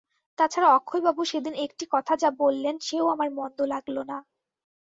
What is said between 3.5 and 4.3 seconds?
লাগল না।